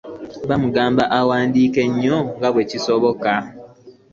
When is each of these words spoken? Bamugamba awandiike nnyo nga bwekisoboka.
Bamugamba 0.49 1.03
awandiike 1.19 1.81
nnyo 1.89 2.17
nga 2.37 2.47
bwekisoboka. 2.53 3.31